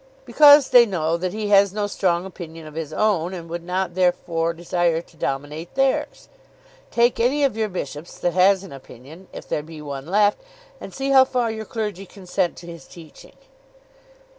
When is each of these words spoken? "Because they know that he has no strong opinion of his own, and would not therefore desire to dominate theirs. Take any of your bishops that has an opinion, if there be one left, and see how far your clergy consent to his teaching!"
"Because 0.25 0.69
they 0.69 0.87
know 0.87 1.15
that 1.15 1.31
he 1.31 1.49
has 1.49 1.73
no 1.73 1.85
strong 1.85 2.25
opinion 2.25 2.65
of 2.65 2.73
his 2.73 2.91
own, 2.91 3.35
and 3.35 3.47
would 3.47 3.61
not 3.63 3.93
therefore 3.93 4.51
desire 4.51 4.99
to 4.99 5.15
dominate 5.15 5.75
theirs. 5.75 6.27
Take 6.89 7.19
any 7.19 7.43
of 7.43 7.55
your 7.55 7.69
bishops 7.69 8.17
that 8.17 8.33
has 8.33 8.63
an 8.63 8.71
opinion, 8.73 9.27
if 9.31 9.47
there 9.47 9.61
be 9.61 9.79
one 9.79 10.07
left, 10.07 10.39
and 10.79 10.91
see 10.91 11.11
how 11.11 11.23
far 11.23 11.51
your 11.51 11.65
clergy 11.65 12.07
consent 12.07 12.55
to 12.57 12.65
his 12.65 12.87
teaching!" 12.87 13.35